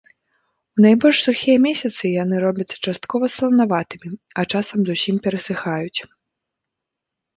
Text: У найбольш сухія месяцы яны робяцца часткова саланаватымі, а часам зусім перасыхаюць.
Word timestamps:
У 0.77 0.83
найбольш 0.85 1.17
сухія 1.27 1.57
месяцы 1.65 2.03
яны 2.23 2.35
робяцца 2.45 2.77
часткова 2.87 3.25
саланаватымі, 3.35 4.09
а 4.41 4.49
часам 4.55 4.79
зусім 4.89 5.15
перасыхаюць. 5.29 5.99